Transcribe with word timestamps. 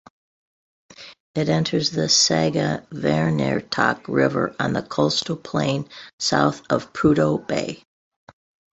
It 1.35 1.47
enters 1.47 1.91
the 1.91 2.07
Sagavanirktok 2.07 4.07
River 4.07 4.55
on 4.59 4.73
the 4.73 4.81
coastal 4.81 5.37
plain 5.37 5.87
south 6.17 6.63
of 6.71 6.91
Prudhoe 6.91 7.37
Bay. 7.45 7.83